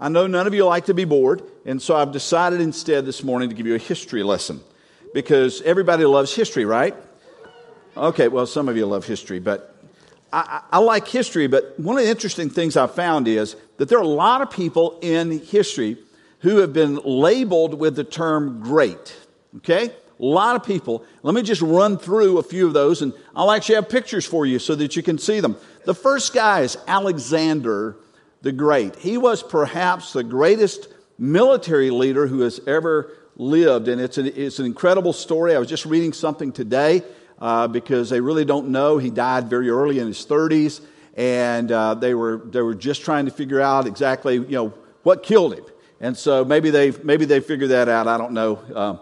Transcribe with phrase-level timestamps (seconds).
[0.00, 3.22] I know none of you like to be bored, and so I've decided instead this
[3.22, 4.62] morning to give you a history lesson
[5.12, 6.96] because everybody loves history, right?
[7.94, 9.76] Okay, well, some of you love history, but
[10.32, 11.48] I, I, like history.
[11.48, 14.50] But one of the interesting things I've found is that there are a lot of
[14.50, 15.98] people in history
[16.38, 19.14] who have been labeled with the term great.
[19.58, 19.88] Okay?
[19.88, 19.92] A
[20.24, 21.04] lot of people.
[21.22, 24.46] Let me just run through a few of those, and I'll actually have pictures for
[24.46, 25.56] you so that you can see them.
[25.84, 27.96] The first guy is Alexander
[28.42, 28.96] the Great.
[28.96, 34.58] He was perhaps the greatest military leader who has ever lived, and it's an, it's
[34.58, 35.54] an incredible story.
[35.54, 37.02] I was just reading something today
[37.38, 38.98] uh, because they really don't know.
[38.98, 40.80] He died very early in his 30s,
[41.16, 45.22] and uh, they, were, they were just trying to figure out exactly you know, what
[45.22, 45.64] killed him.
[46.00, 48.08] And so maybe they maybe they figured that out.
[48.08, 48.58] I don't know.
[48.74, 48.96] Uh,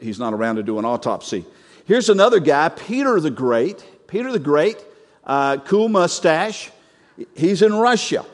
[0.00, 1.44] he's not around to do an autopsy.
[1.84, 3.84] Here's another guy, Peter the Great.
[4.08, 4.76] Peter the Great,
[5.24, 6.70] uh, cool mustache.
[7.36, 8.26] He's in Russia,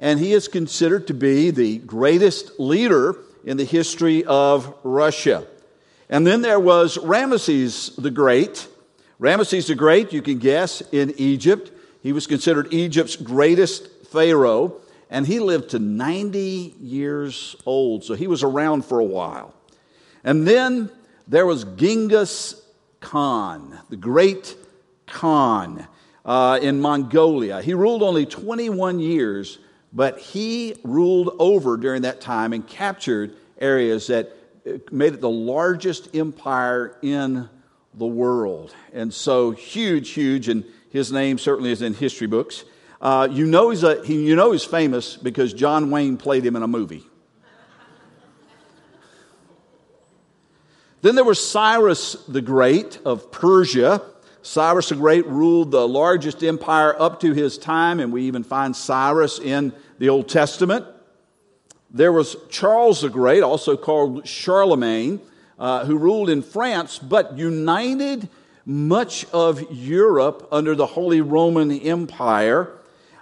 [0.00, 5.46] and he is considered to be the greatest leader in the history of Russia.
[6.08, 8.66] And then there was Ramesses the Great.
[9.20, 11.70] Ramesses the Great, you can guess, in Egypt.
[12.02, 18.28] He was considered Egypt's greatest pharaoh and he lived to 90 years old, so he
[18.28, 19.52] was around for a while.
[20.22, 20.90] And then
[21.26, 22.62] there was Genghis
[23.00, 24.56] Khan, the great
[25.06, 25.86] Khan
[26.24, 27.60] uh, in Mongolia.
[27.60, 29.58] He ruled only 21 years,
[29.92, 34.32] but he ruled over during that time and captured areas that
[34.66, 37.48] uh, made it the largest empire in
[37.94, 38.74] the world.
[38.92, 42.64] And so huge, huge, and his name certainly is in history books.
[43.00, 46.62] Uh, you, know he's a, you know he's famous because John Wayne played him in
[46.62, 47.04] a movie.
[51.02, 54.02] Then there was Cyrus the Great of Persia.
[54.42, 58.74] Cyrus the Great ruled the largest empire up to his time, and we even find
[58.74, 60.86] Cyrus in the Old Testament.
[61.90, 65.20] There was Charles the Great, also called Charlemagne,
[65.58, 68.28] uh, who ruled in France but united
[68.64, 72.70] much of Europe under the Holy Roman Empire.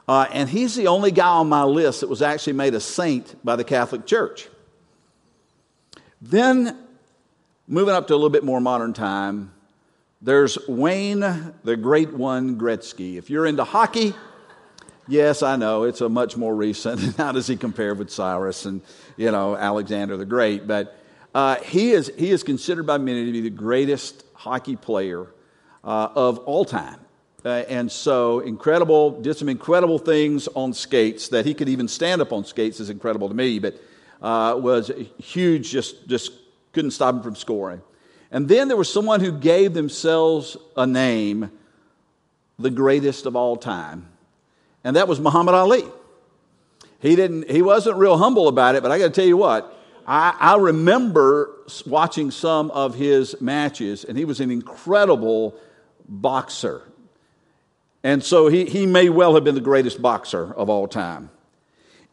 [0.06, 3.34] Uh, and he's the only guy on my list that was actually made a saint
[3.44, 4.48] by the Catholic Church.
[6.20, 6.78] Then,
[7.66, 9.52] moving up to a little bit more modern time,
[10.20, 13.16] there's Wayne the Great One Gretzky.
[13.16, 14.14] If you're into hockey,
[15.06, 17.00] yes, I know it's a much more recent.
[17.16, 18.82] How does he compare with Cyrus and
[19.16, 20.66] you know Alexander the Great?
[20.66, 20.98] But
[21.34, 25.26] uh, he is he is considered by many to be the greatest hockey player
[25.84, 27.00] uh, of all time.
[27.44, 32.20] Uh, and so, incredible, did some incredible things on skates that he could even stand
[32.20, 33.80] up on skates is incredible to me, but
[34.20, 36.32] uh, was huge, just, just
[36.72, 37.80] couldn't stop him from scoring.
[38.30, 41.50] And then there was someone who gave themselves a name,
[42.58, 44.06] the greatest of all time,
[44.84, 45.84] and that was Muhammad Ali.
[47.00, 49.74] He, didn't, he wasn't real humble about it, but I got to tell you what,
[50.06, 51.50] I, I remember
[51.86, 55.54] watching some of his matches, and he was an incredible
[56.08, 56.82] boxer.
[58.02, 61.30] And so he, he may well have been the greatest boxer of all time.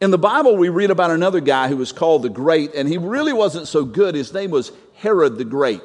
[0.01, 2.97] In the Bible, we read about another guy who was called the Great, and he
[2.97, 4.13] really wasn't so good.
[4.13, 5.81] His name was Herod the Great.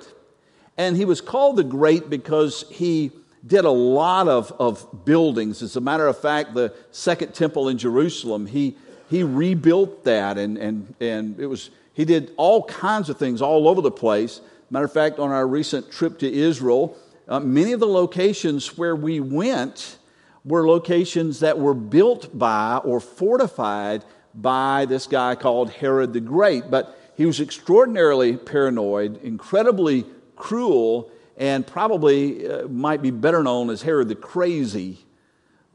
[0.77, 3.13] And he was called the Great because he
[3.47, 5.63] did a lot of, of buildings.
[5.63, 8.77] As a matter of fact, the Second Temple in Jerusalem, he,
[9.09, 13.69] he rebuilt that, and, and, and it was, he did all kinds of things all
[13.69, 14.41] over the place.
[14.71, 16.97] Matter of fact, on our recent trip to Israel,
[17.29, 19.99] uh, many of the locations where we went
[20.45, 24.05] were locations that were built by or fortified
[24.35, 26.71] by this guy called Herod the Great.
[26.71, 30.07] But he was extraordinarily paranoid, incredibly
[30.41, 34.99] cruel, and probably uh, might be better known as Herod the Crazy.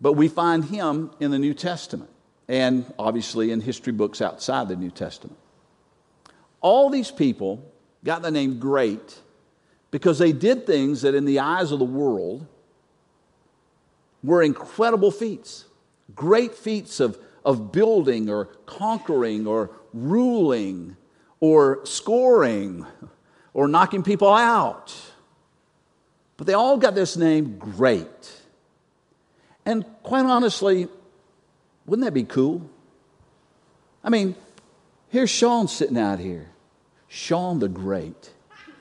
[0.01, 2.09] But we find him in the New Testament
[2.47, 5.37] and obviously in history books outside the New Testament.
[6.61, 7.63] All these people
[8.03, 9.21] got the name Great
[9.91, 12.45] because they did things that, in the eyes of the world,
[14.23, 15.65] were incredible feats,
[16.15, 20.97] great feats of, of building or conquering or ruling
[21.39, 22.85] or scoring
[23.55, 24.93] or knocking people out.
[26.37, 28.33] But they all got this name great.
[29.65, 30.89] And quite honestly,
[31.87, 32.69] wouldn't that be cool?
[34.03, 34.35] I mean,
[35.07, 36.49] here's Sean sitting out here.
[37.07, 38.31] Sean the Great.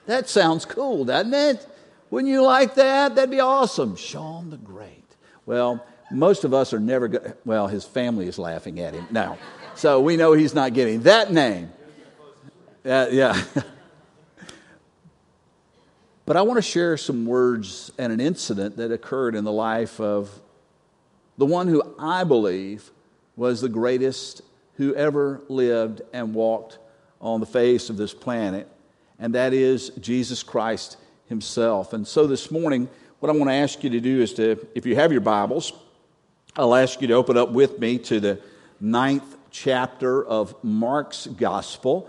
[0.06, 1.66] That sounds cool, doesn't it?
[2.10, 3.14] Wouldn't you like that?
[3.14, 3.94] That'd be awesome.
[3.94, 5.04] Sean the Great.
[5.46, 9.38] Well, most of us are never going well, his family is laughing at him now.
[9.76, 11.70] So we know he's not getting that name.
[12.84, 13.40] Uh, yeah.
[16.26, 20.00] but I want to share some words and an incident that occurred in the life
[20.00, 20.30] of
[21.36, 22.90] the one who I believe
[23.36, 24.42] was the greatest
[24.76, 26.78] who ever lived and walked
[27.20, 28.68] on the face of this planet,
[29.18, 30.96] and that is Jesus Christ
[31.28, 31.92] himself.
[31.92, 32.88] And so this morning,
[33.20, 35.72] what I want to ask you to do is to, if you have your Bibles,
[36.56, 38.40] I'll ask you to open up with me to the
[38.80, 42.08] ninth chapter of Mark's Gospel.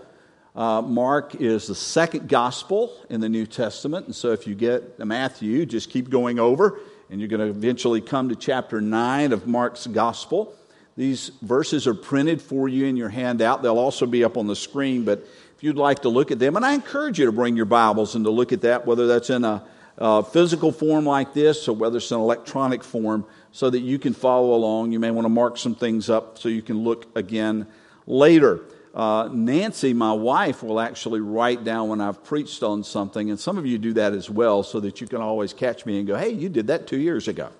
[0.56, 4.06] Uh, Mark is the second gospel in the New Testament.
[4.06, 6.80] And so if you get Matthew, just keep going over,
[7.10, 10.54] and you're going to eventually come to chapter 9 of Mark's gospel.
[10.96, 13.62] These verses are printed for you in your handout.
[13.62, 15.18] They'll also be up on the screen, but
[15.54, 18.14] if you'd like to look at them, and I encourage you to bring your Bibles
[18.14, 19.62] and to look at that, whether that's in a,
[19.98, 24.14] a physical form like this or whether it's an electronic form, so that you can
[24.14, 24.92] follow along.
[24.92, 27.66] You may want to mark some things up so you can look again
[28.06, 28.64] later.
[28.96, 33.58] Uh, Nancy, my wife, will actually write down when I've preached on something, and some
[33.58, 36.16] of you do that as well, so that you can always catch me and go,
[36.16, 37.50] hey, you did that two years ago.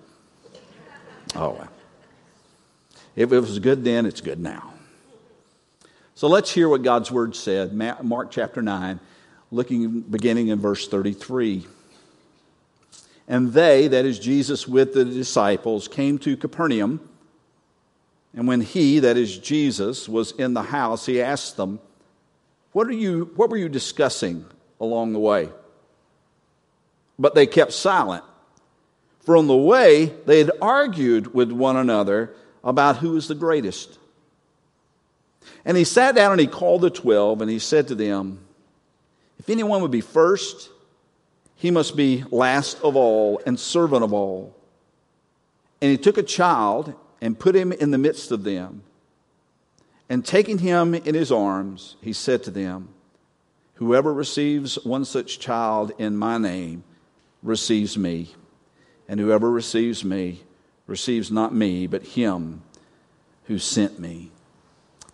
[1.35, 1.69] Oh, well.
[3.15, 4.73] If it was good then, it's good now.
[6.15, 7.75] So let's hear what God's word said.
[7.75, 8.99] Mark chapter 9,
[9.51, 11.67] looking beginning in verse 33.
[13.29, 17.07] And they, that is Jesus with the disciples, came to Capernaum.
[18.37, 21.81] And when he, that is Jesus, was in the house, he asked them,
[22.73, 24.45] What, are you, what were you discussing
[24.79, 25.49] along the way?
[27.19, 28.23] But they kept silent.
[29.21, 33.99] For on the way, they had argued with one another about who was the greatest.
[35.65, 38.41] And he sat down and he called the twelve and he said to them,
[39.39, 40.69] If anyone would be first,
[41.55, 44.55] he must be last of all and servant of all.
[45.81, 46.95] And he took a child
[47.27, 48.85] and put him in the midst of them.
[50.09, 52.91] And taking him in his arms, he said to them,
[53.75, 56.85] Whoever receives one such child in my name
[57.43, 58.33] receives me,
[59.09, 60.45] and whoever receives me
[60.87, 62.63] receives not me, but him
[63.47, 64.31] who sent me.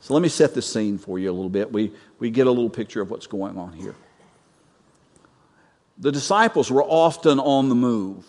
[0.00, 1.73] So let me set the scene for you a little bit.
[1.73, 3.94] We, we get a little picture of what's going on here.
[5.97, 8.26] The disciples were often on the move.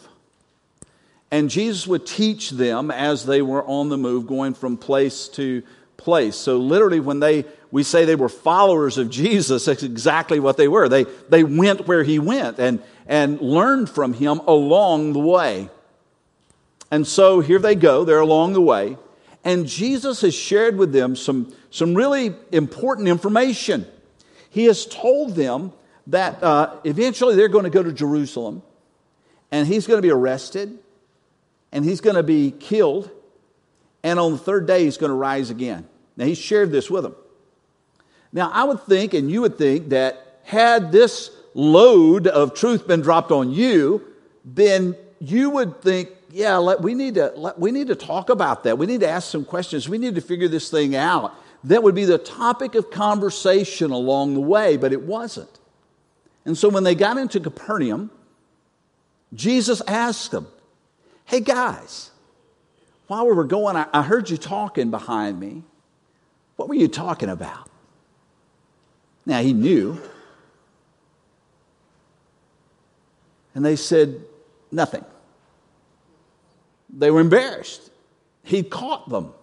[1.34, 5.64] And Jesus would teach them as they were on the move, going from place to
[5.98, 6.36] place.
[6.36, 10.68] So, literally, when they, we say they were followers of Jesus, that's exactly what they
[10.68, 10.88] were.
[10.88, 15.72] They, they went where he went and, and learned from him along the way.
[16.92, 18.96] And so here they go, they're along the way.
[19.44, 23.88] And Jesus has shared with them some, some really important information.
[24.52, 25.74] He has told them
[26.06, 28.62] that uh, eventually they're going to go to Jerusalem
[29.50, 30.78] and he's going to be arrested
[31.74, 33.12] and he's going to be killed.
[34.04, 35.88] And on the third day, he's going to rise again.
[36.16, 37.16] Now, he shared this with them.
[38.32, 43.02] Now, I would think, and you would think, that had this load of truth been
[43.02, 44.06] dropped on you,
[44.46, 48.64] then you would think, yeah, let, we, need to, let, we need to talk about
[48.64, 48.78] that.
[48.78, 49.90] We need to ask some questions.
[49.90, 51.34] We need to figure this thing out.
[51.64, 55.60] That would be the topic of conversation along the way, but it wasn't.
[56.46, 58.12] And so when they got into Capernaum,
[59.34, 60.48] Jesus asked them,
[61.26, 62.12] Hey guys,
[63.08, 65.64] while we were going, I, I heard you talking behind me.
[66.56, 67.70] What were you talking about?
[69.26, 70.00] Now he knew.
[73.56, 74.22] And they said,
[74.72, 75.06] Nothing.
[76.90, 77.92] They were embarrassed.
[78.44, 79.34] He caught them.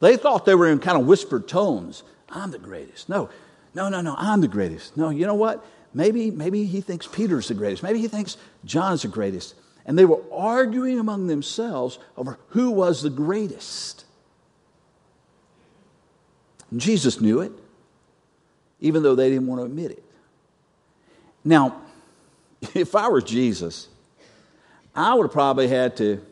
[0.00, 2.02] They thought they were in kind of whispered tones.
[2.28, 3.08] I'm the greatest.
[3.08, 3.28] No,
[3.74, 4.96] no, no, no, I'm the greatest.
[4.96, 5.64] No, you know what?
[5.94, 7.82] Maybe, maybe he thinks Peter's the greatest.
[7.82, 9.54] Maybe he thinks John's the greatest.
[9.84, 14.04] And they were arguing among themselves over who was the greatest.
[16.70, 17.52] And Jesus knew it,
[18.80, 20.04] even though they didn't want to admit it.
[21.44, 21.80] Now,
[22.74, 23.88] if I were Jesus,
[24.94, 26.24] I would have probably had to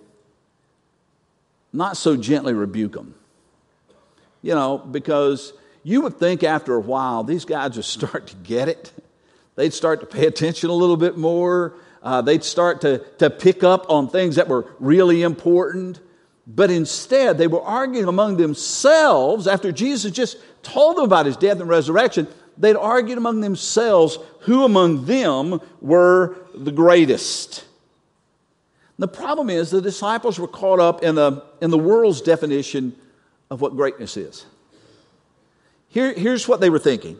[1.73, 3.14] not so gently rebuke them.
[4.42, 5.52] You know, because
[5.83, 8.92] you would think after a while these guys would start to get it.
[9.57, 11.75] They'd start to pay attention a little bit more.
[12.02, 16.00] Uh, they'd start to, to pick up on things that were really important.
[16.47, 21.61] But instead, they were arguing among themselves after Jesus just told them about his death
[21.61, 22.26] and resurrection.
[22.59, 27.64] They'd argued among themselves who among them were the greatest.
[28.99, 32.95] The problem is the disciples were caught up in, a, in the world's definition
[33.50, 34.45] of what greatness is.
[35.88, 37.19] Here, here's what they were thinking.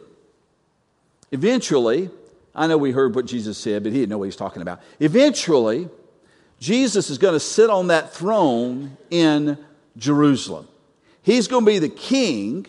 [1.31, 2.09] Eventually,
[2.53, 4.81] I know we heard what Jesus said, but he didn't know what he's talking about.
[4.99, 5.89] Eventually,
[6.59, 9.57] Jesus is going to sit on that throne in
[9.97, 10.67] Jerusalem.
[11.23, 12.65] He's going to be the king,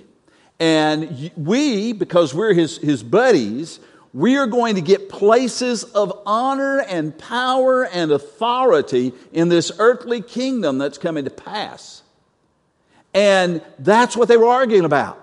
[0.61, 3.81] and we, because we're his, his buddies,
[4.15, 10.21] we are going to get places of honor and power and authority in this earthly
[10.21, 12.03] kingdom that's coming to pass.
[13.15, 15.22] And that's what they were arguing about.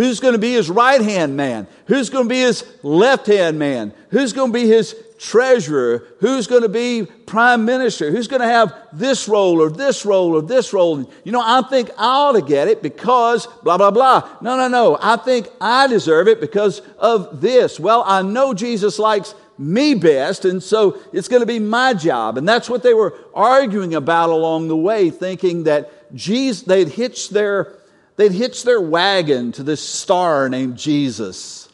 [0.00, 1.66] Who's going to be his right hand man?
[1.84, 3.92] Who's going to be his left hand man?
[4.08, 6.06] Who's going to be his treasurer?
[6.20, 8.10] Who's going to be prime minister?
[8.10, 11.06] Who's going to have this role or this role or this role?
[11.22, 14.38] You know, I think I ought to get it because blah, blah, blah.
[14.40, 14.98] No, no, no.
[15.02, 17.78] I think I deserve it because of this.
[17.78, 22.38] Well, I know Jesus likes me best, and so it's going to be my job.
[22.38, 27.34] And that's what they were arguing about along the way, thinking that Jesus, they'd hitched
[27.34, 27.74] their,
[28.20, 31.70] they'd hitched their wagon to this star named Jesus.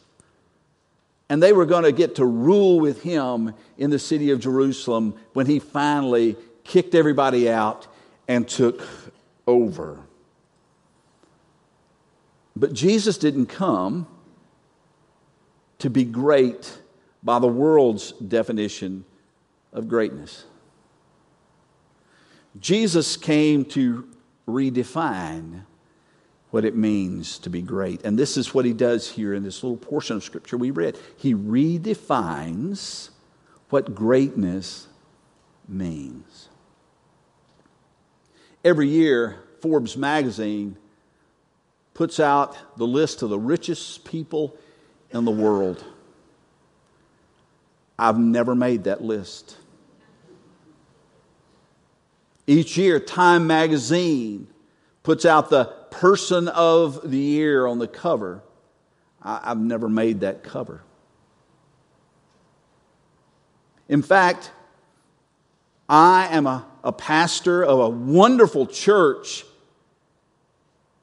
[1.28, 5.18] And they were going to get to rule with him in the city of Jerusalem
[5.32, 7.88] when he finally kicked everybody out
[8.28, 8.86] and took
[9.48, 9.98] over.
[12.54, 14.06] But Jesus didn't come
[15.80, 16.78] to be great
[17.24, 19.04] by the world's definition
[19.72, 20.44] of greatness.
[22.60, 24.08] Jesus came to
[24.46, 25.64] redefine
[26.56, 28.02] what it means to be great.
[28.02, 30.96] And this is what he does here in this little portion of scripture we read.
[31.18, 33.10] He redefines
[33.68, 34.88] what greatness
[35.68, 36.48] means.
[38.64, 40.78] Every year, Forbes magazine
[41.92, 44.56] puts out the list of the richest people
[45.10, 45.84] in the world.
[47.98, 49.58] I've never made that list.
[52.46, 54.48] Each year, Time magazine
[55.06, 58.42] puts out the person of the year on the cover.
[59.22, 60.82] I, have never made that cover.
[63.88, 64.50] In fact,
[65.88, 69.44] I am a, a pastor of a wonderful church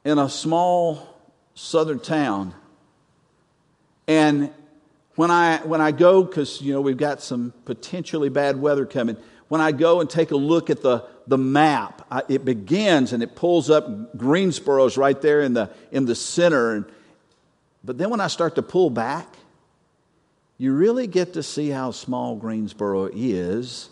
[0.03, 1.07] in a small
[1.53, 2.53] southern town.
[4.05, 4.51] And
[5.15, 9.15] when I, when I go, because you know we've got some potentially bad weather coming,
[9.47, 13.23] when I go and take a look at the, the map, I, it begins and
[13.23, 16.73] it pulls up Greensboro's right there in the, in the center.
[16.73, 16.85] And,
[17.83, 19.27] but then when I start to pull back,
[20.57, 23.89] you really get to see how small Greensboro is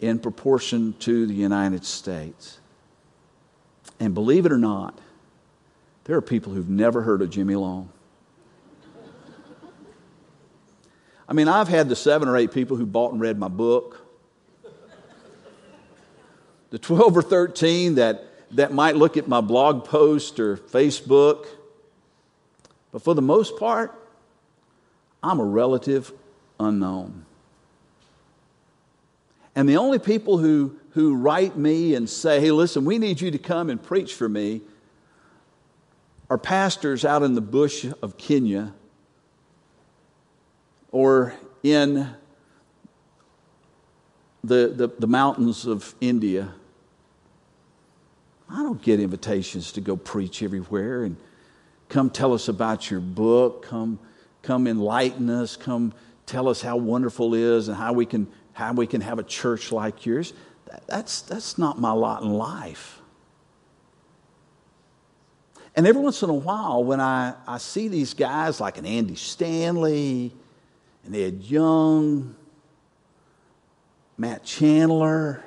[0.00, 2.58] in proportion to the United States.
[3.98, 4.98] And believe it or not,
[6.04, 7.90] there are people who've never heard of Jimmy Long.
[11.28, 14.05] I mean, I've had the seven or eight people who bought and read my book,
[16.76, 18.22] the 12 or 13 that,
[18.54, 21.46] that might look at my blog post or Facebook.
[22.92, 23.98] But for the most part,
[25.22, 26.12] I'm a relative
[26.60, 27.24] unknown.
[29.54, 33.30] And the only people who, who write me and say, hey, listen, we need you
[33.30, 34.60] to come and preach for me
[36.28, 38.74] are pastors out in the bush of Kenya
[40.92, 42.10] or in
[44.44, 46.52] the, the, the, mountains of India.
[48.48, 51.16] I don't get invitations to go preach everywhere and
[51.88, 53.98] come tell us about your book, come,
[54.42, 55.92] come enlighten us, come
[56.26, 59.24] tell us how wonderful it is and how we can, how we can have a
[59.24, 60.32] church like yours.
[60.70, 63.00] That, that's, that's not my lot in life.
[65.74, 69.14] And every once in a while, when I, I see these guys like an Andy
[69.14, 70.32] Stanley,
[71.06, 72.34] and Ed Young,
[74.18, 75.42] Matt Chandler.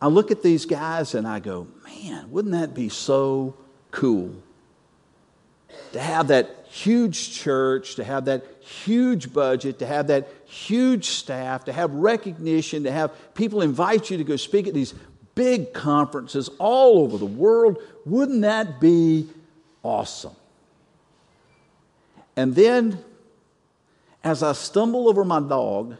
[0.00, 3.54] I look at these guys and I go, man, wouldn't that be so
[3.90, 4.34] cool?
[5.92, 11.64] To have that huge church, to have that huge budget, to have that huge staff,
[11.64, 14.94] to have recognition, to have people invite you to go speak at these
[15.34, 17.78] big conferences all over the world.
[18.04, 19.28] Wouldn't that be
[19.82, 20.34] awesome?
[22.36, 23.02] And then
[24.22, 25.96] as I stumble over my dog,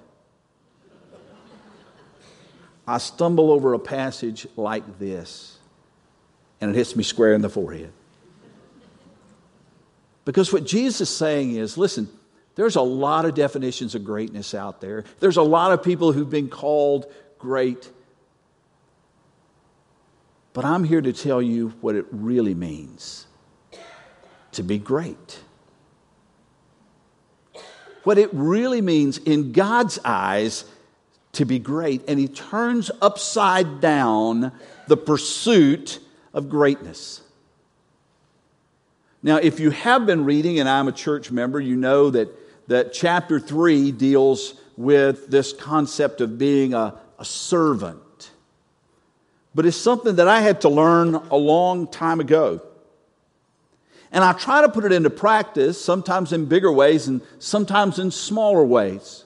[2.87, 5.59] I stumble over a passage like this,
[6.61, 7.93] and it hits me square in the forehead.
[10.25, 12.09] Because what Jesus is saying is listen,
[12.55, 16.31] there's a lot of definitions of greatness out there, there's a lot of people who've
[16.31, 17.07] been called
[17.39, 17.91] great.
[20.53, 23.27] But I'm here to tell you what it really means
[24.53, 25.41] to be great
[28.07, 30.65] what it really means in God's eyes
[31.37, 32.03] to be great.
[32.09, 34.53] And he turns upside down
[34.89, 36.01] the pursuit
[36.33, 37.23] of greatness.
[39.23, 42.29] Now, if you have been reading, and I'm a church member, you know that,
[42.69, 48.31] that chapter 3 deals with this concept of being a, a servant.
[49.55, 52.63] But it's something that I had to learn a long time ago.
[54.13, 58.11] And I try to put it into practice, sometimes in bigger ways and sometimes in
[58.11, 59.25] smaller ways.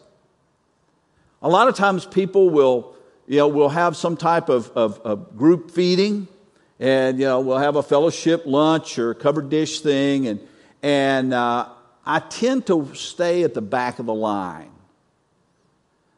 [1.43, 2.95] A lot of times people will,
[3.27, 6.29] you know, will have some type of, of, of group feeding,
[6.79, 10.41] and you know we'll have a fellowship lunch or covered dish thing, and
[10.83, 11.69] and uh,
[12.05, 14.71] I tend to stay at the back of the line.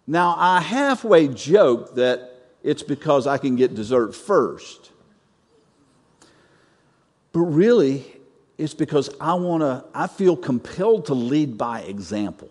[0.09, 2.31] Now I halfway joke that
[2.65, 4.91] it's because I can get dessert first,
[7.33, 8.05] but really
[8.59, 9.85] it's because I want to.
[9.95, 12.51] I feel compelled to lead by example.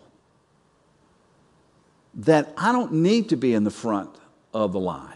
[2.15, 4.09] That I don't need to be in the front
[4.53, 5.15] of the line.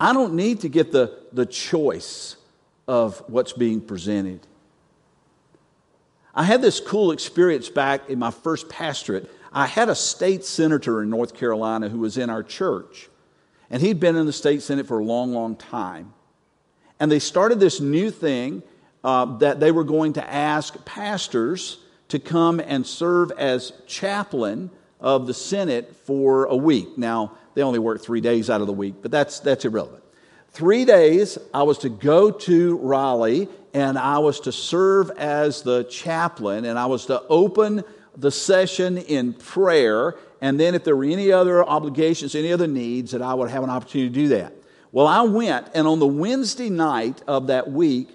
[0.00, 2.36] I don't need to get the, the choice
[2.88, 4.46] of what's being presented.
[6.34, 9.30] I had this cool experience back in my first pastorate.
[9.52, 13.08] I had a state senator in North Carolina who was in our church,
[13.70, 16.12] and he'd been in the state senate for a long, long time.
[16.98, 18.62] And they started this new thing
[19.04, 24.70] uh, that they were going to ask pastors to come and serve as chaplain
[25.00, 26.96] of the Senate for a week.
[26.96, 30.02] Now, they only work three days out of the week, but that's, that's irrelevant.
[30.50, 35.84] Three days, I was to go to Raleigh and I was to serve as the
[35.84, 37.82] chaplain and I was to open
[38.16, 40.14] the session in prayer.
[40.40, 43.64] And then, if there were any other obligations, any other needs, that I would have
[43.64, 44.52] an opportunity to do that.
[44.92, 48.10] Well, I went, and on the Wednesday night of that week,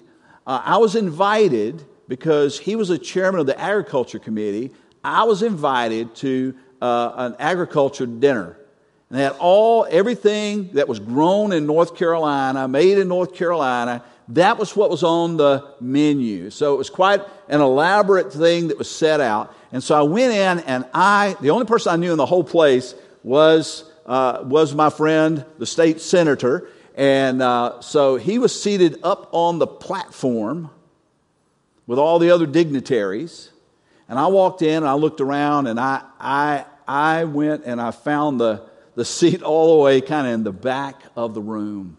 [0.46, 4.72] uh, I was invited because he was a chairman of the agriculture committee.
[5.04, 8.56] I was invited to uh, an agriculture dinner.
[9.08, 14.04] And they had all, everything that was grown in North Carolina, made in North Carolina,
[14.28, 16.50] that was what was on the menu.
[16.50, 19.54] So it was quite an elaborate thing that was set out.
[19.72, 22.44] And so I went in, and I, the only person I knew in the whole
[22.44, 22.94] place
[23.24, 26.68] was, uh, was my friend, the state senator.
[26.94, 30.70] And uh, so he was seated up on the platform
[31.86, 33.50] with all the other dignitaries.
[34.10, 37.92] And I walked in and I looked around and I, I, I went and I
[37.92, 41.96] found the, the seat all the way kind of in the back of the room.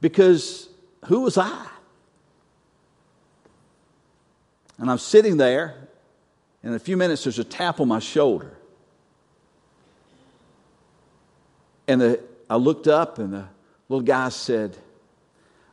[0.00, 0.68] Because
[1.06, 1.66] who was I?
[4.78, 5.74] And I'm sitting there,
[6.62, 8.56] and in a few minutes, there's a tap on my shoulder.
[11.88, 13.46] And the, I looked up, and the
[13.88, 14.76] little guy said,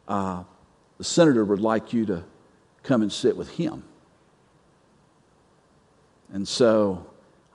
[0.07, 0.43] uh,
[0.97, 2.23] The senator would like you to
[2.81, 3.83] come and sit with him.
[6.33, 7.05] And so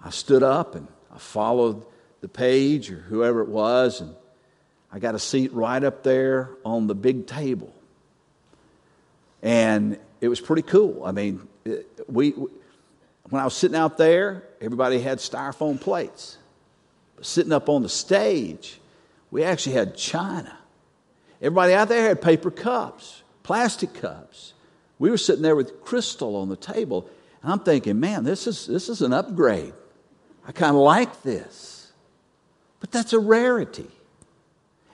[0.03, 1.85] I stood up and I followed
[2.21, 4.15] the page or whoever it was, and
[4.93, 7.73] I got a seat right up there on the big table.
[9.43, 11.05] And it was pretty cool.
[11.05, 11.47] I mean,
[12.07, 16.39] we, when I was sitting out there, everybody had styrofoam plates.
[17.17, 18.81] But sitting up on the stage,
[19.31, 20.57] we actually had china.
[21.41, 24.55] Everybody out there had paper cups, plastic cups.
[24.99, 27.09] We were sitting there with crystal on the table.
[27.43, 29.73] And I'm thinking, man, this is, this is an upgrade.
[30.47, 31.93] I kind of like this.
[32.81, 33.89] But that's a rarity.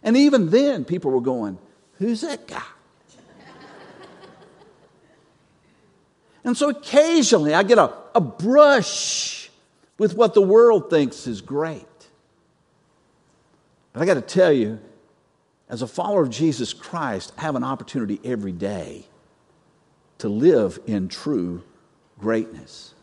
[0.03, 1.59] And even then, people were going,
[1.99, 2.63] Who's that guy?
[6.45, 9.51] and so occasionally I get a, a brush
[9.99, 11.85] with what the world thinks is great.
[13.93, 14.79] But I got to tell you,
[15.69, 19.07] as a follower of Jesus Christ, I have an opportunity every day
[20.19, 21.65] to live in true
[22.19, 22.95] greatness.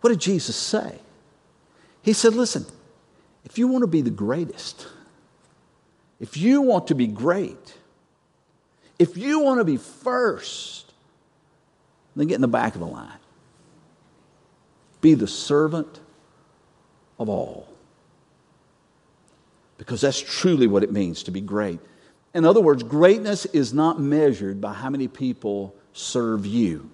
[0.00, 0.98] What did Jesus say?
[2.02, 2.66] He said, Listen,
[3.44, 4.86] if you want to be the greatest,
[6.20, 7.74] if you want to be great,
[8.98, 10.92] if you want to be first,
[12.16, 13.18] then get in the back of the line.
[15.00, 16.00] Be the servant
[17.18, 17.68] of all.
[19.76, 21.80] Because that's truly what it means to be great.
[22.32, 26.90] In other words, greatness is not measured by how many people serve you.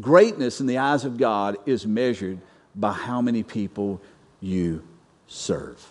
[0.00, 2.38] Greatness in the eyes of God is measured
[2.74, 4.00] by how many people
[4.40, 4.82] you
[5.26, 5.84] serve.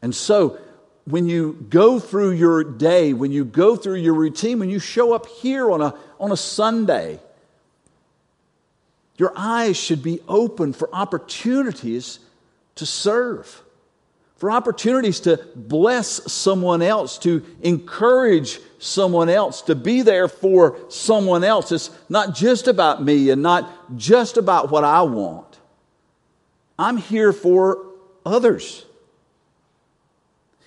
[0.00, 0.58] And so,
[1.04, 5.12] when you go through your day, when you go through your routine, when you show
[5.12, 7.18] up here on a, on a Sunday,
[9.16, 12.20] your eyes should be open for opportunities
[12.76, 13.62] to serve,
[14.42, 21.44] for opportunities to bless someone else, to encourage someone else, to be there for someone
[21.44, 21.70] else.
[21.70, 25.60] It's not just about me and not just about what I want.
[26.76, 27.86] I'm here for
[28.26, 28.84] others.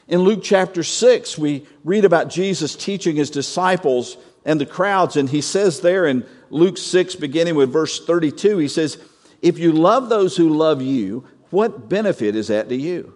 [0.08, 5.30] In Luke chapter 6, we read about Jesus teaching his disciples and the crowds, and
[5.30, 8.98] he says there in Luke 6, beginning with verse 32, he says,
[9.42, 13.16] If you love those who love you, what benefit is that to you?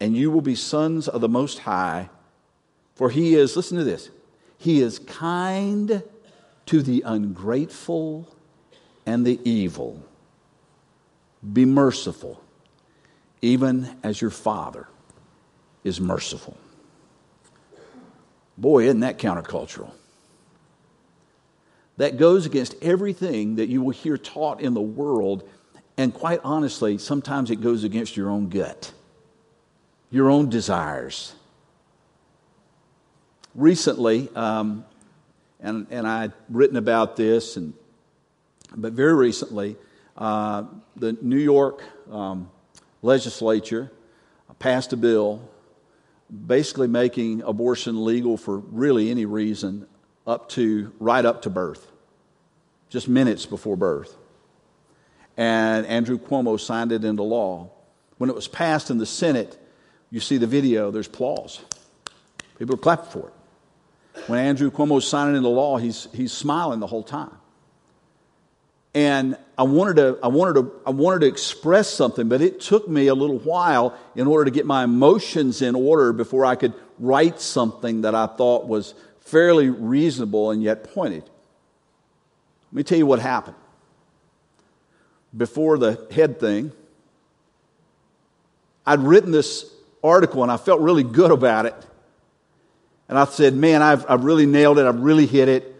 [0.00, 2.10] and you will be sons of the Most High.
[2.94, 4.10] For he is, listen to this,
[4.58, 6.02] he is kind
[6.66, 8.28] to the ungrateful
[9.04, 10.02] and the evil.
[11.52, 12.42] Be merciful,
[13.40, 14.88] even as your Father
[15.84, 16.56] is merciful.
[18.58, 19.92] Boy, isn't that countercultural?
[21.98, 25.48] That goes against everything that you will hear taught in the world.
[25.96, 28.92] And quite honestly, sometimes it goes against your own gut,
[30.10, 31.34] your own desires.
[33.54, 34.84] Recently, um,
[35.60, 37.72] and, and I'd written about this, and,
[38.76, 39.76] but very recently,
[40.16, 40.64] uh,
[40.96, 42.50] the New York um,
[43.02, 43.90] legislature
[44.58, 45.48] passed a bill
[46.46, 49.86] basically making abortion legal for really any reason
[50.26, 51.90] up to right up to birth,
[52.88, 54.16] just minutes before birth.
[55.36, 57.70] And Andrew Cuomo signed it into law.
[58.18, 59.58] When it was passed in the Senate,
[60.10, 61.60] you see the video, there's applause.
[62.58, 63.34] People are clapping for it.
[64.28, 67.36] When Andrew Cuomo is signing into law, he's, he's smiling the whole time.
[68.94, 72.88] And I wanted, to, I, wanted to, I wanted to express something, but it took
[72.88, 76.72] me a little while in order to get my emotions in order before I could
[76.98, 81.24] write something that I thought was fairly reasonable and yet pointed.
[81.24, 83.56] Let me tell you what happened.
[85.36, 86.72] Before the head thing,
[88.86, 89.70] I'd written this
[90.06, 91.74] article and I felt really good about it.
[93.08, 94.86] And I said, man, I've, I've really nailed it.
[94.86, 95.74] I've really hit it.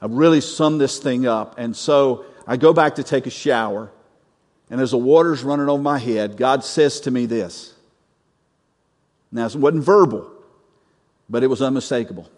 [0.00, 1.54] I've really summed this thing up.
[1.58, 3.92] And so I go back to take a shower,
[4.68, 7.74] and as the water's running over my head, God says to me this.
[9.30, 10.30] Now, it wasn't verbal,
[11.28, 12.28] but it was unmistakable.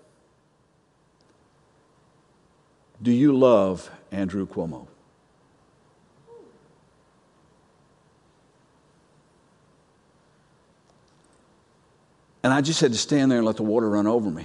[3.02, 4.86] Do you love Andrew Cuomo?
[12.44, 14.44] And I just had to stand there and let the water run over me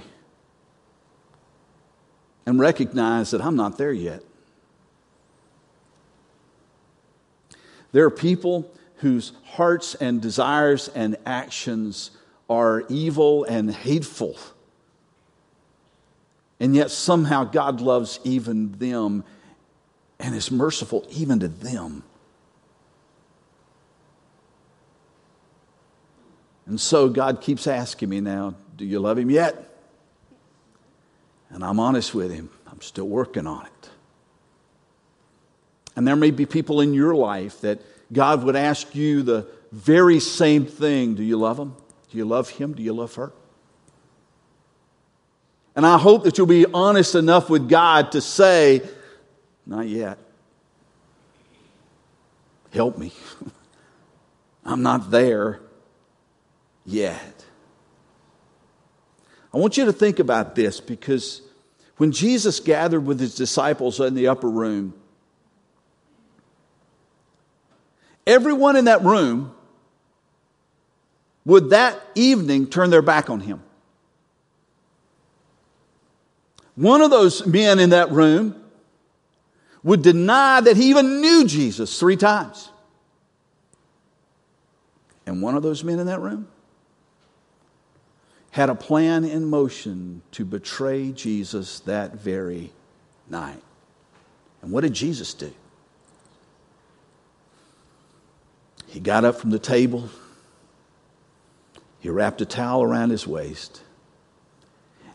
[2.46, 4.22] and recognize that I'm not there yet.
[7.92, 12.12] There are people whose hearts and desires and actions
[12.48, 14.38] are evil and hateful.
[16.58, 19.24] And yet somehow God loves even them
[20.18, 22.02] and is merciful even to them.
[26.70, 29.76] And so God keeps asking me now, Do you love him yet?
[31.50, 33.90] And I'm honest with him, I'm still working on it.
[35.96, 37.80] And there may be people in your life that
[38.12, 41.74] God would ask you the very same thing Do you love them?
[42.08, 42.72] Do you love him?
[42.72, 43.32] Do you love her?
[45.74, 48.80] And I hope that you'll be honest enough with God to say,
[49.66, 50.18] Not yet.
[52.72, 53.12] Help me.
[54.64, 55.60] I'm not there
[56.90, 57.44] yet.
[59.52, 61.42] I want you to think about this because
[61.96, 64.94] when Jesus gathered with his disciples in the upper room,
[68.26, 69.54] everyone in that room
[71.44, 73.62] would that evening turn their back on him.
[76.76, 78.56] One of those men in that room
[79.82, 82.70] would deny that he even knew Jesus three times.
[85.26, 86.48] And one of those men in that room
[88.50, 92.72] had a plan in motion to betray Jesus that very
[93.28, 93.62] night.
[94.62, 95.52] And what did Jesus do?
[98.86, 100.08] He got up from the table.
[102.00, 103.82] He wrapped a towel around his waist.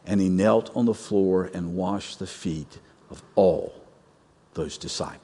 [0.06, 3.74] And he knelt on the floor and washed the feet of all
[4.54, 5.22] those disciples.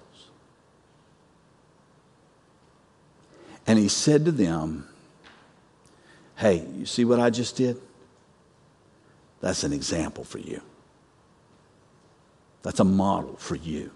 [3.66, 4.88] And he said to them,
[6.36, 7.80] Hey, you see what I just did?
[9.42, 10.62] That's an example for you.
[12.64, 13.92] That's a model for you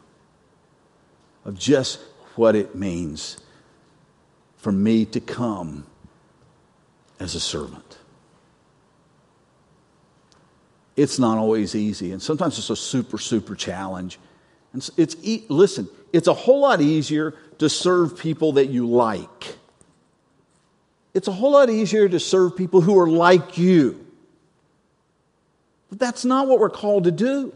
[1.46, 2.00] of just
[2.36, 3.38] what it means
[4.58, 5.86] for me to come
[7.20, 8.00] as a servant.
[10.96, 14.18] It's not always easy, and sometimes it's a super, super challenge.
[14.74, 15.16] And it's,
[15.50, 19.56] listen, it's a whole lot easier to serve people that you like.
[21.14, 24.05] It's a whole lot easier to serve people who are like you.
[25.90, 27.54] But that's not what we're called to do.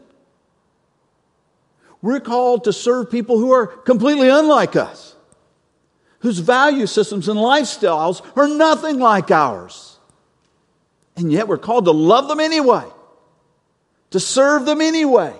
[2.02, 5.16] We're called to serve people who are completely unlike us.
[6.20, 9.98] whose value systems and lifestyles are nothing like ours.
[11.16, 12.86] And yet we're called to love them anyway,
[14.12, 15.34] to serve them anyway,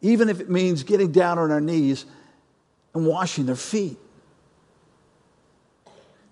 [0.00, 2.04] even if it means getting down on our knees
[2.94, 3.98] and washing their feet.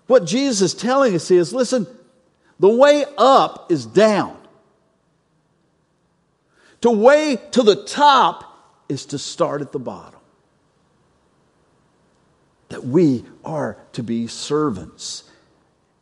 [0.07, 1.87] What Jesus is telling us is listen,
[2.59, 4.37] the way up is down.
[6.83, 8.43] To way to the top
[8.89, 10.19] is to start at the bottom.
[12.67, 15.23] That we are to be servants.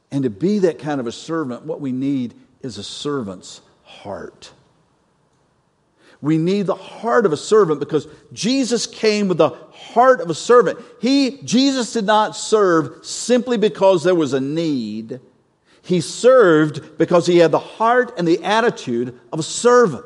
[0.10, 4.54] And to be that kind of a servant, what we need is a servant's heart.
[6.20, 10.36] We need the heart of a servant because Jesus came with the heart of a
[10.36, 10.80] servant.
[11.00, 15.20] He, Jesus did not serve simply because there was a need.
[15.84, 20.06] He served because he had the heart and the attitude of a servant.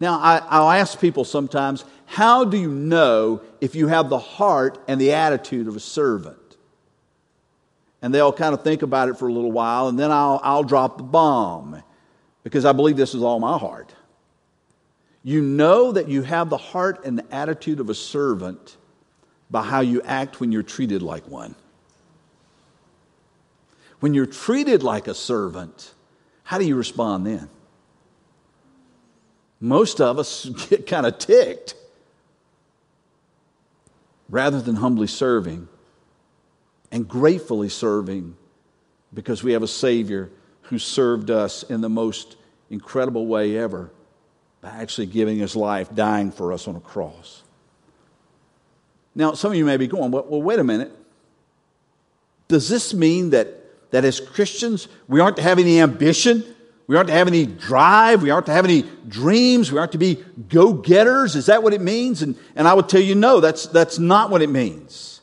[0.00, 4.82] Now, I, will ask people sometimes, how do you know if you have the heart
[4.86, 6.36] and the attitude of a servant?
[8.00, 10.62] And they'll kind of think about it for a little while, and then I'll, I'll
[10.62, 11.82] drop the bomb
[12.44, 13.92] because I believe this is all my heart.
[15.24, 18.76] You know that you have the heart and the attitude of a servant
[19.50, 21.56] by how you act when you're treated like one.
[24.00, 25.92] When you're treated like a servant,
[26.44, 27.50] how do you respond then?
[29.60, 31.74] Most of us get kind of ticked
[34.28, 35.68] rather than humbly serving
[36.90, 38.36] and gratefully serving
[39.12, 40.30] because we have a Savior
[40.62, 42.36] who served us in the most
[42.70, 43.90] incredible way ever
[44.60, 47.42] by actually giving his life, dying for us on a cross.
[49.14, 50.92] Now, some of you may be going, well, wait a minute.
[52.48, 56.44] Does this mean that, that as Christians, we aren't to have any ambition?
[56.88, 58.22] We aren't to have any drive.
[58.22, 59.70] We aren't to have any dreams.
[59.70, 61.36] We aren't to be go getters.
[61.36, 62.22] Is that what it means?
[62.22, 65.20] And, and I would tell you, no, that's, that's not what it means.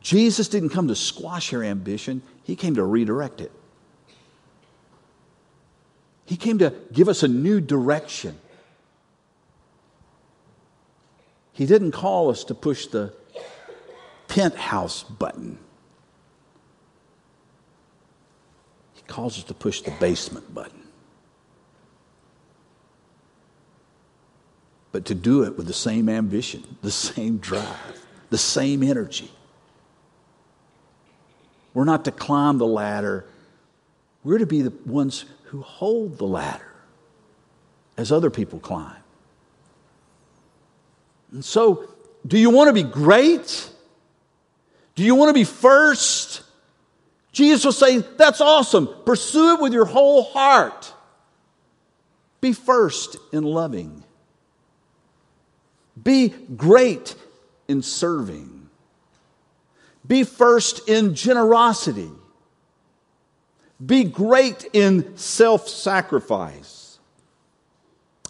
[0.00, 3.50] Jesus didn't come to squash your ambition, He came to redirect it.
[6.24, 8.38] He came to give us a new direction.
[11.52, 13.12] He didn't call us to push the
[14.28, 15.58] penthouse button.
[19.06, 20.82] He calls us to push the basement button.
[24.90, 29.30] But to do it with the same ambition, the same drive, the same energy.
[31.74, 33.26] We're not to climb the ladder.
[34.24, 36.72] We're to be the ones who hold the ladder
[37.98, 38.96] as other people climb.
[41.32, 41.88] And so,
[42.26, 43.70] do you want to be great?
[44.94, 46.42] Do you want to be first?
[47.36, 48.88] Jesus was saying, That's awesome.
[49.04, 50.94] Pursue it with your whole heart.
[52.40, 54.02] Be first in loving,
[56.02, 57.14] be great
[57.68, 58.70] in serving,
[60.06, 62.10] be first in generosity.
[63.84, 66.98] Be great in self sacrifice.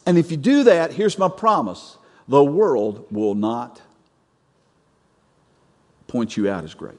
[0.05, 3.81] And if you do that, here's my promise the world will not
[6.09, 6.99] point you out as great.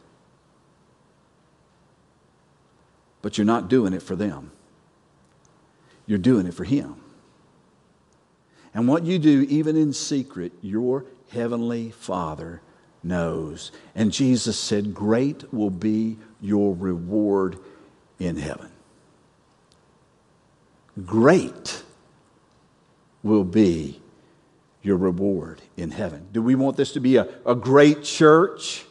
[3.21, 4.51] But you're not doing it for them,
[6.05, 6.95] you're doing it for Him.
[8.73, 12.61] And what you do, even in secret, your heavenly Father
[13.01, 13.71] knows.
[13.95, 17.57] And Jesus said, Great will be your reward
[18.19, 18.69] in heaven.
[21.05, 21.83] Great
[23.23, 24.01] will be
[24.81, 26.27] your reward in heaven.
[26.31, 28.85] Do we want this to be a, a great church?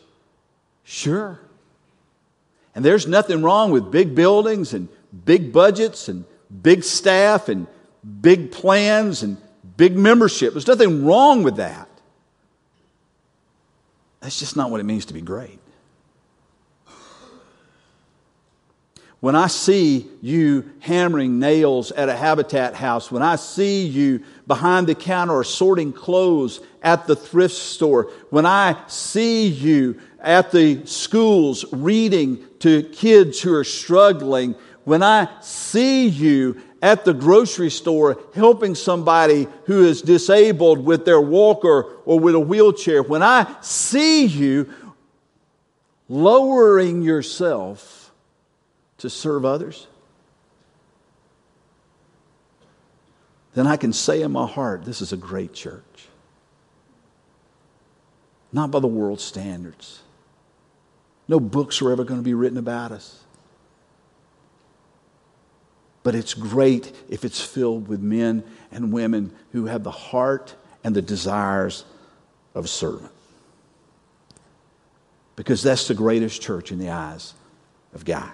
[0.85, 1.41] Sure.
[2.77, 4.89] And there's nothing wrong with big buildings and
[5.25, 6.27] big budgets and
[6.63, 7.67] big staff and
[8.21, 9.39] big plans and
[9.79, 10.53] big membership.
[10.53, 11.89] There's nothing wrong with that.
[14.21, 15.59] That's just not what it means to be great.
[19.21, 24.87] When I see you hammering nails at a habitat house, when I see you behind
[24.87, 30.85] the counter or sorting clothes at the thrift store, when I see you at the
[30.85, 38.21] schools reading to kids who are struggling, when I see you at the grocery store
[38.35, 44.27] helping somebody who is disabled with their walker or with a wheelchair, when I see
[44.27, 44.73] you
[46.09, 48.13] lowering yourself
[48.99, 49.87] to serve others,
[53.55, 55.83] then I can say in my heart, this is a great church.
[58.53, 60.01] Not by the world's standards.
[61.29, 63.25] No books are ever going to be written about us.
[66.03, 70.95] But it's great if it's filled with men and women who have the heart and
[70.95, 71.85] the desires
[72.55, 73.11] of a servant.
[75.35, 77.35] Because that's the greatest church in the eyes
[77.93, 78.33] of God.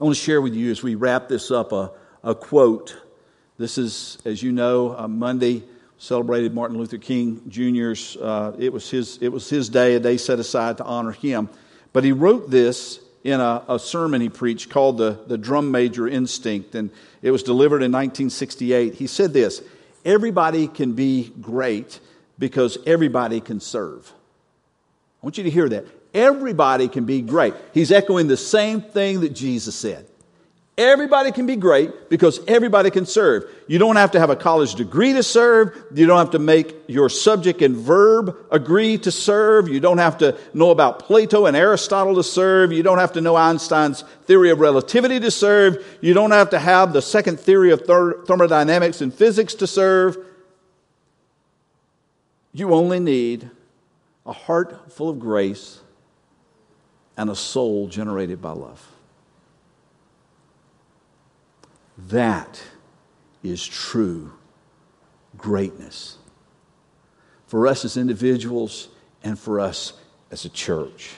[0.00, 1.92] I want to share with you as we wrap this up a,
[2.24, 2.96] a quote.
[3.58, 5.62] This is, as you know, Monday
[5.98, 8.16] celebrated Martin Luther King Jr.'s.
[8.16, 9.18] Uh, it was his.
[9.20, 11.48] It was his day, a day set aside to honor him.
[11.92, 16.06] But he wrote this in a, a, sermon he preached called the, the Drum Major
[16.06, 16.90] Instinct, and
[17.22, 18.94] it was delivered in 1968.
[18.94, 19.62] He said this
[20.04, 22.00] Everybody can be great
[22.38, 24.12] because everybody can serve.
[25.22, 25.86] I want you to hear that.
[26.14, 27.54] Everybody can be great.
[27.74, 30.07] He's echoing the same thing that Jesus said.
[30.78, 33.50] Everybody can be great because everybody can serve.
[33.66, 35.76] You don't have to have a college degree to serve.
[35.92, 39.68] You don't have to make your subject and verb agree to serve.
[39.68, 42.70] You don't have to know about Plato and Aristotle to serve.
[42.70, 45.84] You don't have to know Einstein's theory of relativity to serve.
[46.00, 50.16] You don't have to have the second theory of thermodynamics and physics to serve.
[52.52, 53.50] You only need
[54.24, 55.80] a heart full of grace
[57.16, 58.87] and a soul generated by love.
[62.06, 62.62] That
[63.42, 64.32] is true
[65.36, 66.16] greatness
[67.46, 68.88] for us as individuals
[69.22, 69.94] and for us
[70.30, 71.16] as a church.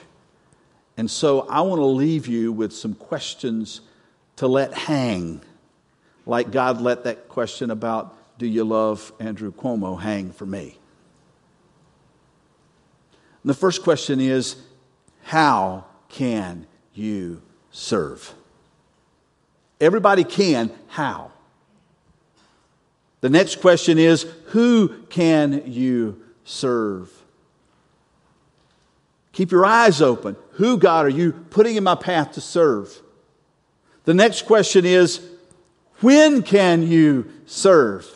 [0.97, 3.81] And so I want to leave you with some questions
[4.37, 5.41] to let hang,
[6.25, 10.77] like God let that question about, Do you love Andrew Cuomo, hang for me?
[13.43, 14.55] And the first question is,
[15.23, 17.41] How can you
[17.71, 18.33] serve?
[19.81, 20.71] Everybody can.
[20.87, 21.31] How?
[23.21, 27.11] The next question is who can you serve?
[29.33, 30.35] Keep your eyes open.
[30.53, 33.01] Who, God, are you putting in my path to serve?
[34.05, 35.21] The next question is
[36.01, 38.07] when can you serve?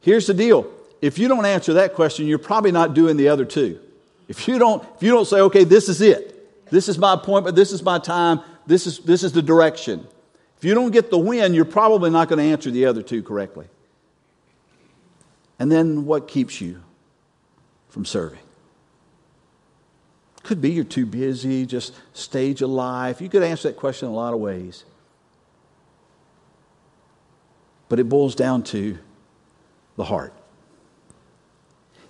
[0.00, 0.70] Here's the deal.
[1.00, 3.80] If you don't answer that question, you're probably not doing the other two.
[4.28, 7.56] If you don't, if you don't say, okay, this is it, this is my appointment,
[7.56, 10.06] this is my time, this is, this is the direction,
[10.62, 13.20] if you don't get the win, you're probably not going to answer the other two
[13.24, 13.66] correctly.
[15.58, 16.84] And then what keeps you
[17.88, 18.38] from serving?
[20.44, 23.20] Could be you're too busy, just stage of life.
[23.20, 24.84] You could answer that question in a lot of ways.
[27.88, 29.00] But it boils down to
[29.96, 30.32] the heart.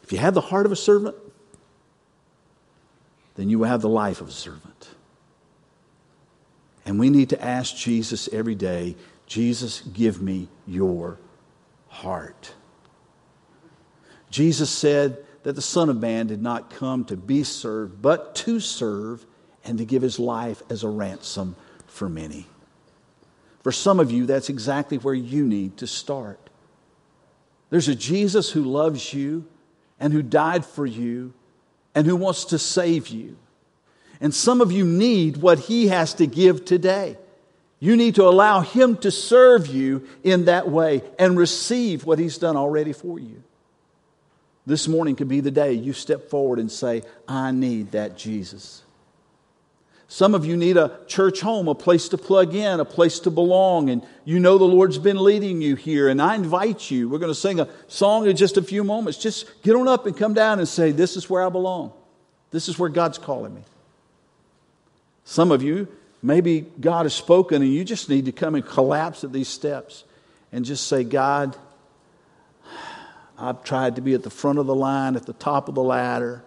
[0.03, 1.17] If you have the heart of a servant,
[3.37, 4.91] then you will have the life of a servant.
[6.85, 11.19] And we need to ask Jesus every day Jesus, give me your
[11.89, 12.53] heart.
[14.31, 18.61] Jesus said that the Son of Man did not come to be served, but to
[18.61, 19.25] serve
[19.65, 22.47] and to give his life as a ransom for many.
[23.63, 26.51] For some of you, that's exactly where you need to start.
[27.71, 29.47] There's a Jesus who loves you
[30.01, 31.33] and who died for you
[31.95, 33.37] and who wants to save you.
[34.23, 37.19] And some of you need what He has to give today.
[37.81, 42.39] You need to allow Him to serve you in that way and receive what He's
[42.39, 43.43] done already for you.
[44.65, 48.83] This morning could be the day you step forward and say, I need that Jesus.
[50.07, 53.31] Some of you need a church home, a place to plug in, a place to
[53.31, 56.09] belong, and you know the Lord's been leading you here.
[56.09, 59.19] And I invite you, we're going to sing a song in just a few moments.
[59.19, 61.93] Just get on up and come down and say, This is where I belong.
[62.53, 63.63] This is where God's calling me.
[65.25, 65.89] Some of you,
[66.23, 70.05] maybe God has spoken and you just need to come and collapse at these steps
[70.51, 71.57] and just say, God,
[73.39, 75.83] I've tried to be at the front of the line, at the top of the
[75.83, 76.45] ladder.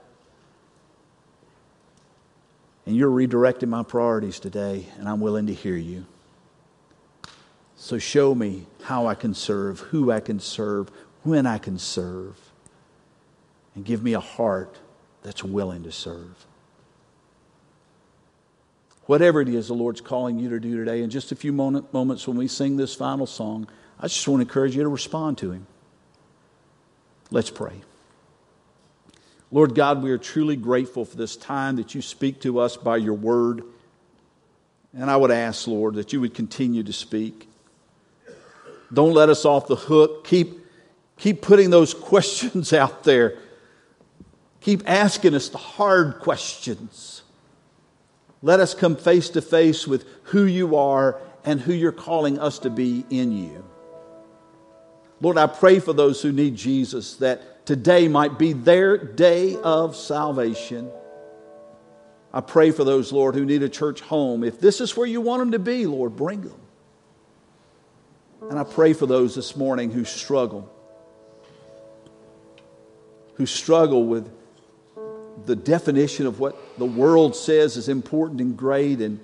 [2.86, 6.06] And you're redirecting my priorities today, and I'm willing to hear you.
[7.76, 10.90] So show me how I can serve, who I can serve,
[11.24, 12.40] when I can serve,
[13.74, 14.78] and give me a heart
[15.24, 16.46] that's willing to serve.
[19.06, 21.94] Whatever it is the Lord's calling you to do today, in just a few moment,
[21.94, 23.68] moments when we sing this final song,
[24.00, 25.68] I just want to encourage you to respond to Him.
[27.30, 27.82] Let's pray.
[29.52, 32.98] Lord God, we are truly grateful for this time that you speak to us by
[32.98, 33.64] your word.
[34.94, 37.48] And I would ask, Lord, that you would continue to speak.
[38.92, 40.26] Don't let us off the hook.
[40.26, 40.60] Keep,
[41.18, 43.38] keep putting those questions out there.
[44.62, 47.22] Keep asking us the hard questions.
[48.46, 52.60] Let us come face to face with who you are and who you're calling us
[52.60, 53.66] to be in you.
[55.20, 59.96] Lord, I pray for those who need Jesus that today might be their day of
[59.96, 60.92] salvation.
[62.32, 64.44] I pray for those, Lord, who need a church home.
[64.44, 66.62] If this is where you want them to be, Lord, bring them.
[68.48, 70.72] And I pray for those this morning who struggle
[73.38, 74.32] who struggle with
[75.46, 79.20] the definition of what the world says is important and great, and,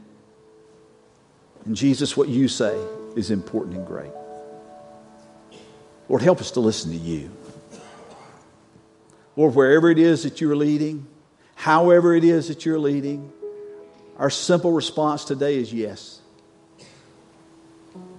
[1.66, 2.80] and Jesus, what you say
[3.16, 4.12] is important and great.
[6.10, 7.32] Lord, help us to listen to you.
[9.36, 11.08] Lord, wherever it is that you're leading,
[11.56, 13.32] however it is that you're leading,
[14.18, 16.20] our simple response today is yes.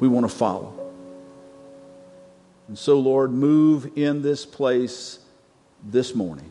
[0.01, 0.79] We want to follow.
[2.67, 5.19] And so, Lord, move in this place
[5.85, 6.51] this morning.